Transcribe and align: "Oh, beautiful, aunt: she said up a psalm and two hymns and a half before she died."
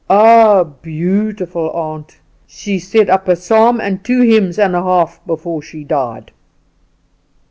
"Oh, 0.09 0.63
beautiful, 0.63 1.69
aunt: 1.73 2.17
she 2.47 2.79
said 2.79 3.07
up 3.07 3.27
a 3.27 3.35
psalm 3.35 3.79
and 3.79 4.03
two 4.03 4.21
hymns 4.21 4.57
and 4.57 4.75
a 4.75 4.81
half 4.81 5.21
before 5.27 5.61
she 5.61 5.83
died." 5.83 6.31